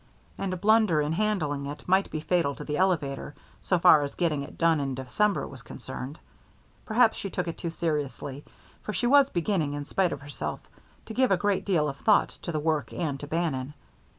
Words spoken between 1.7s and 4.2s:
might be fatal to the elevator, so far as